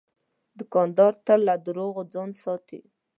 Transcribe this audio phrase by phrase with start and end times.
[0.57, 2.79] دوکاندار تل له دروغو ځان ساتي.